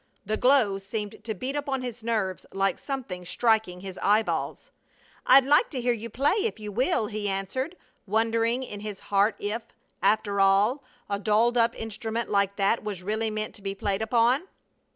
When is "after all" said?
10.01-10.83